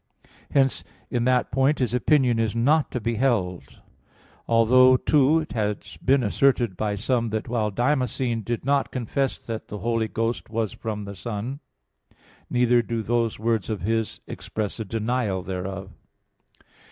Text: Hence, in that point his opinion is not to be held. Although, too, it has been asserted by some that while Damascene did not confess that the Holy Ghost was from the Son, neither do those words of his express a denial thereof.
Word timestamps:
Hence, 0.49 0.83
in 1.11 1.25
that 1.25 1.51
point 1.51 1.77
his 1.77 1.93
opinion 1.93 2.39
is 2.39 2.55
not 2.55 2.89
to 2.89 2.99
be 2.99 3.17
held. 3.17 3.81
Although, 4.47 4.97
too, 4.97 5.41
it 5.41 5.51
has 5.51 5.97
been 6.03 6.23
asserted 6.23 6.75
by 6.75 6.95
some 6.95 7.29
that 7.29 7.47
while 7.47 7.69
Damascene 7.69 8.41
did 8.41 8.65
not 8.65 8.91
confess 8.91 9.37
that 9.37 9.67
the 9.67 9.77
Holy 9.77 10.07
Ghost 10.07 10.49
was 10.49 10.73
from 10.73 11.05
the 11.05 11.13
Son, 11.15 11.59
neither 12.49 12.81
do 12.81 13.03
those 13.03 13.37
words 13.37 13.69
of 13.69 13.81
his 13.81 14.21
express 14.25 14.79
a 14.79 14.85
denial 14.85 15.43
thereof. 15.43 15.91